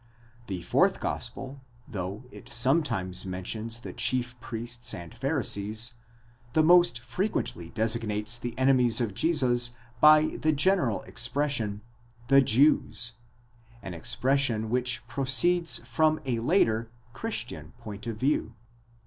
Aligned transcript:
The 0.47 0.63
fourth 0.63 0.99
gospel, 0.99 1.61
though 1.87 2.23
it 2.31 2.49
sometimes 2.49 3.23
men 3.23 3.43
tions 3.43 3.81
the 3.81 3.93
chief 3.93 4.33
priests 4.39 4.95
and 4.95 5.13
Pharisees, 5.15 5.93
the 6.53 6.63
most 6.63 6.99
frequently 7.01 7.69
designates 7.69 8.39
the 8.39 8.55
ene 8.59 8.75
mies 8.79 8.99
of 8.99 9.13
Jesus 9.13 9.75
by 9.99 10.37
the 10.41 10.53
general 10.53 11.03
expression: 11.03 11.81
οἱ 12.29 12.29
Ἰουδαῖοι, 12.29 12.29
the 12.29 12.41
Jews; 12.41 13.13
an 13.83 13.93
expression 13.93 14.69
which 14.71 15.05
proceeds 15.07 15.77
from 15.87 16.19
a 16.25 16.39
later, 16.39 16.89
Christian 17.13 17.73
point 17.77 18.07
of 18.07 18.15
view. 18.17 18.55